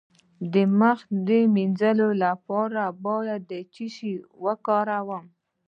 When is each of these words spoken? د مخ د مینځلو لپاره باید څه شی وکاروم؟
د 0.53 0.55
مخ 0.79 0.99
د 1.27 1.29
مینځلو 1.53 2.09
لپاره 2.23 2.83
باید 3.05 3.49
څه 3.73 3.85
شی 3.95 4.13
وکاروم؟ 4.43 5.25